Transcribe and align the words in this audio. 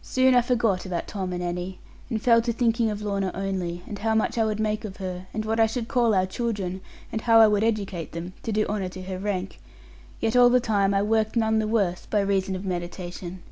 Soon 0.00 0.34
I 0.34 0.40
forgot 0.40 0.86
about 0.86 1.06
Tom 1.06 1.30
and 1.30 1.42
Annie; 1.42 1.78
and 2.08 2.22
fell 2.22 2.40
to 2.40 2.54
thinking 2.54 2.88
of 2.88 3.02
Lorna 3.02 3.30
only; 3.34 3.82
and 3.86 3.98
how 3.98 4.14
much 4.14 4.38
I 4.38 4.44
would 4.46 4.58
make 4.58 4.82
of 4.86 4.96
her; 4.96 5.26
and 5.34 5.44
what 5.44 5.60
I 5.60 5.66
should 5.66 5.88
call 5.88 6.14
our 6.14 6.24
children; 6.24 6.80
and 7.12 7.20
how 7.20 7.38
I 7.40 7.48
would 7.48 7.62
educate 7.62 8.12
them, 8.12 8.32
to 8.44 8.50
do 8.50 8.64
honour 8.64 8.88
to 8.88 9.02
her 9.02 9.18
rank; 9.18 9.60
yet 10.20 10.34
all 10.36 10.48
the 10.48 10.58
time 10.58 10.94
I 10.94 11.02
worked 11.02 11.36
none 11.36 11.58
the 11.58 11.68
worse, 11.68 12.06
by 12.06 12.20
reason 12.20 12.56
of 12.56 12.64
meditation. 12.64 13.42